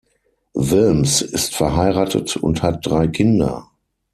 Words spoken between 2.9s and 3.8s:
Kinder.